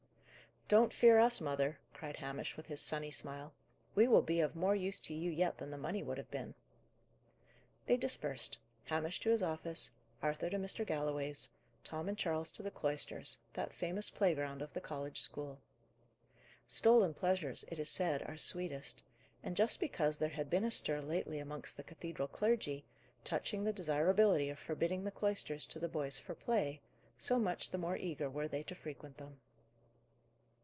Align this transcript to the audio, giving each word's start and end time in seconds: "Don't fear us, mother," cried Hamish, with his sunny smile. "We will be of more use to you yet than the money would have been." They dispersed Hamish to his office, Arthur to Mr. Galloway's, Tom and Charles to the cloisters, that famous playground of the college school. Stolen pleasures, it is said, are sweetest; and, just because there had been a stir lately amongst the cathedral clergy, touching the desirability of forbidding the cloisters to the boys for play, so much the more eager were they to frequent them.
"Don't 0.67 0.93
fear 0.93 1.19
us, 1.19 1.41
mother," 1.41 1.79
cried 1.93 2.15
Hamish, 2.15 2.55
with 2.55 2.67
his 2.67 2.79
sunny 2.79 3.11
smile. 3.11 3.51
"We 3.93 4.07
will 4.07 4.21
be 4.21 4.39
of 4.39 4.55
more 4.55 4.73
use 4.73 5.01
to 5.01 5.13
you 5.13 5.29
yet 5.29 5.57
than 5.57 5.69
the 5.69 5.77
money 5.77 6.01
would 6.01 6.17
have 6.17 6.31
been." 6.31 6.55
They 7.87 7.97
dispersed 7.97 8.57
Hamish 8.85 9.19
to 9.19 9.29
his 9.31 9.43
office, 9.43 9.91
Arthur 10.21 10.49
to 10.49 10.55
Mr. 10.57 10.85
Galloway's, 10.87 11.49
Tom 11.83 12.07
and 12.07 12.17
Charles 12.17 12.53
to 12.53 12.63
the 12.63 12.71
cloisters, 12.71 13.37
that 13.51 13.73
famous 13.73 14.09
playground 14.09 14.61
of 14.61 14.71
the 14.71 14.79
college 14.79 15.19
school. 15.19 15.59
Stolen 16.67 17.13
pleasures, 17.13 17.65
it 17.69 17.77
is 17.77 17.89
said, 17.89 18.23
are 18.23 18.37
sweetest; 18.37 19.03
and, 19.43 19.57
just 19.57 19.77
because 19.77 20.17
there 20.19 20.29
had 20.29 20.49
been 20.49 20.63
a 20.63 20.71
stir 20.71 21.01
lately 21.01 21.39
amongst 21.39 21.75
the 21.75 21.83
cathedral 21.83 22.29
clergy, 22.29 22.85
touching 23.25 23.65
the 23.65 23.73
desirability 23.73 24.47
of 24.47 24.57
forbidding 24.57 25.03
the 25.03 25.11
cloisters 25.11 25.65
to 25.65 25.79
the 25.79 25.89
boys 25.89 26.17
for 26.17 26.33
play, 26.33 26.79
so 27.17 27.37
much 27.37 27.71
the 27.71 27.77
more 27.77 27.97
eager 27.97 28.29
were 28.29 28.47
they 28.47 28.63
to 28.63 28.73
frequent 28.73 29.17
them. 29.17 29.41